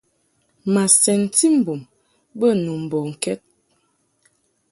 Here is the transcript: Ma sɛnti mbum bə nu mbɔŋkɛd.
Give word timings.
Ma 0.73 0.83
sɛnti 1.01 1.45
mbum 1.57 1.81
bə 2.39 2.47
nu 2.63 2.71
mbɔŋkɛd. 2.83 3.39